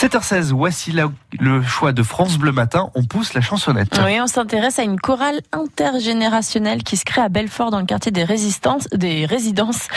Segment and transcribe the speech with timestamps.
[0.00, 0.94] 7h16, voici
[1.38, 2.88] le choix de France Bleu Matin.
[2.94, 4.00] On pousse la chansonnette.
[4.02, 8.10] Oui, on s'intéresse à une chorale intergénérationnelle qui se crée à Belfort dans le quartier
[8.10, 9.88] des, résistances, des résidences.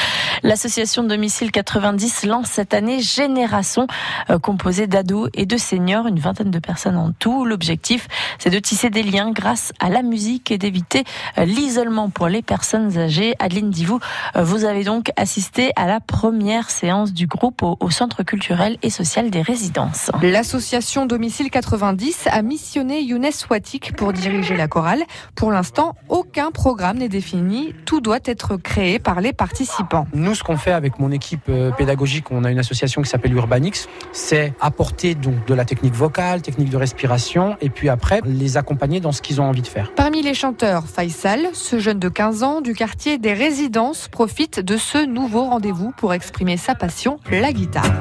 [0.44, 3.88] L'association Domicile 90 lance cette année Génération,
[4.30, 7.46] euh, composée d'ados et de seniors, une vingtaine de personnes en tout.
[7.46, 8.10] L'objectif,
[8.40, 11.06] c'est de tisser des liens grâce à la musique et d'éviter
[11.38, 13.36] euh, l'isolement pour les personnes âgées.
[13.40, 14.02] Adeline Divou,
[14.36, 18.78] euh, vous avez donc assisté à la première séance du groupe au, au Centre culturel
[18.82, 19.93] et social des résidences.
[20.22, 25.04] L'association Domicile 90 a missionné Younes Watik pour diriger la chorale.
[25.36, 27.74] Pour l'instant, aucun programme n'est défini.
[27.86, 30.08] Tout doit être créé par les participants.
[30.14, 33.34] Nous, ce qu'on fait avec mon équipe euh, pédagogique, on a une association qui s'appelle
[33.34, 38.58] Urbanix, c'est apporter donc de la technique vocale, technique de respiration, et puis après les
[38.58, 39.94] accompagner dans ce qu'ils ont envie de faire.
[39.96, 44.78] Parmi les chanteurs, Faisal, ce jeune de 15 ans du quartier des résidences, profite de
[44.78, 47.92] ce nouveau rendez-vous pour exprimer sa passion, la guitare.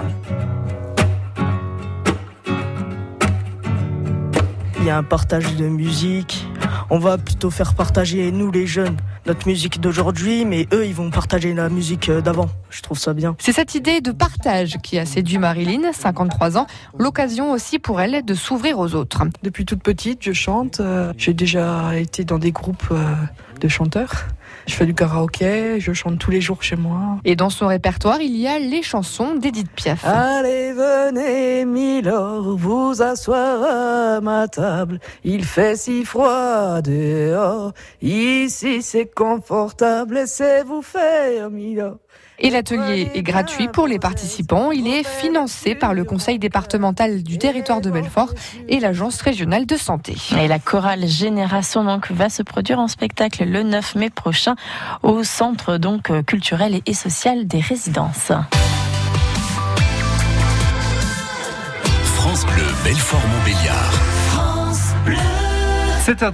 [4.83, 6.45] Il y a un partage de musique.
[6.91, 8.97] On va plutôt faire partager, nous les jeunes,
[9.27, 12.49] notre musique d'aujourd'hui, mais eux, ils vont partager la musique d'avant.
[12.71, 13.35] Je trouve ça bien.
[13.39, 16.67] C'est cette idée de partage qui a séduit Marilyn, 53 ans,
[16.99, 19.23] l'occasion aussi pour elle de s'ouvrir aux autres.
[19.43, 20.81] Depuis toute petite, je chante.
[20.81, 23.15] Euh, j'ai déjà été dans des groupes euh,
[23.61, 24.27] de chanteurs.
[24.67, 27.19] Je fais du karaoké, je chante tous les jours chez moi.
[27.25, 30.05] Et dans son répertoire, il y a les chansons d'Edith Piaf.
[30.05, 33.63] Allez, venez, Milord, vous asseoir
[34.17, 35.01] à ma table.
[35.25, 36.29] Il fait si froid
[36.83, 37.72] dehors.
[38.00, 41.50] Ici, c'est confortable, laissez-vous faire.
[42.39, 44.72] Et l'atelier est gratuit pour les participants.
[44.72, 48.34] Il est financé par le Conseil départemental du territoire de Belfort
[48.69, 50.17] et l'Agence régionale de santé.
[50.41, 54.56] Et la chorale Génération donc va se produire en spectacle le 9 mai prochain
[55.03, 58.33] au centre donc culturel et social des résidences.
[62.03, 63.92] France Bleu Belfort Montbéliard.
[64.31, 65.16] France Bleu.
[66.06, 66.31] 7h10.